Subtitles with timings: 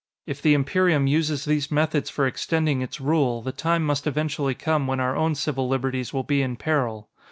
[0.25, 4.87] If the Imperium uses these methods for extending its rule, the time must eventually come
[4.87, 7.07] when our own civil liberties will be in peril.